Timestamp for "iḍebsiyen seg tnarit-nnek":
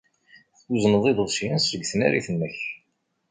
1.11-2.57